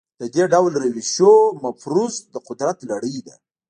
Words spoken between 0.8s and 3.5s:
روشونو مفروض د قدرت لړۍ ده.